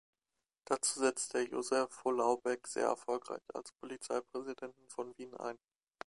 [0.65, 5.59] Dazu setzte er Josef Holaubek sehr erfolgreich als Polizeipräsidenten von Wien ein.